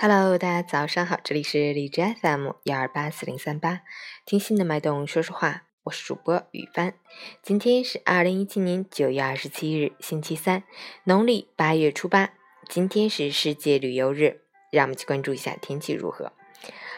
[0.00, 3.80] Hello，大家早上好，这里是荔枝 FM 幺二八四零三八，
[4.24, 6.94] 听心的脉动说说话，我是主播雨帆。
[7.42, 10.62] 今天是二零一七年九月二十七日，星期三，
[11.02, 12.30] 农历八月初八。
[12.68, 16.32] 今天是世界旅游日，让我们去关注一下天气如何。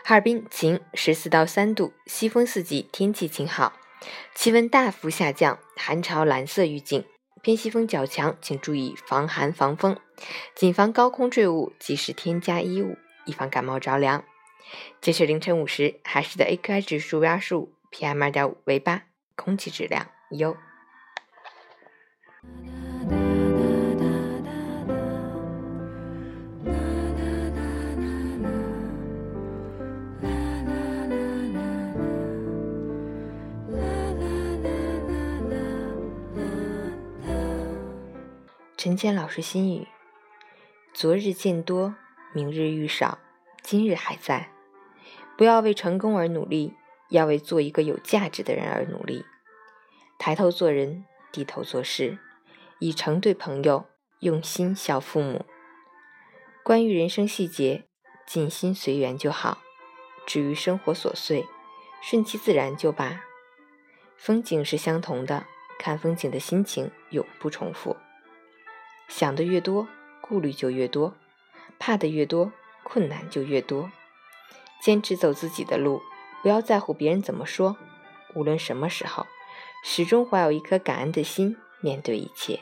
[0.05, 3.73] 哈尔滨晴，十四到三度，西风四级，天气晴好，
[4.35, 7.03] 气温大幅下降，寒潮蓝色预警。
[7.43, 9.97] 偏西风较强，请注意防寒防风，
[10.55, 14.25] 谨防高空坠物，及时添加衣物，以防感冒着凉。
[15.01, 19.05] 截至凌晨五时，海市的 AQI 指数为二十五，PM 二点五为八，
[19.37, 20.57] 空气质量优。
[38.83, 39.87] 陈坚老师心语：
[40.95, 41.97] 昨日见多，
[42.33, 43.19] 明日遇少，
[43.61, 44.49] 今日还在。
[45.37, 46.73] 不要为成功而努力，
[47.11, 49.27] 要为做一个有价值的人而努力。
[50.19, 52.17] 抬头做人，低头做事，
[52.79, 53.85] 以诚对朋友，
[54.21, 55.45] 用心孝父母。
[56.65, 57.85] 关于人生细节，
[58.27, 59.59] 尽心随缘就好；
[60.25, 61.45] 至于生活琐碎，
[62.01, 63.25] 顺其自然就罢。
[64.17, 65.45] 风景是相同的，
[65.79, 67.95] 看风景的心情永不重复。
[69.11, 69.89] 想的越多，
[70.21, 71.13] 顾虑就越多；
[71.81, 72.53] 怕的越多，
[72.85, 73.91] 困难就越多。
[74.81, 76.01] 坚持走自己的路，
[76.43, 77.77] 不要在乎别人怎么说。
[78.35, 79.27] 无论什么时候，
[79.85, 82.61] 始终怀有一颗感恩的心，面对一切。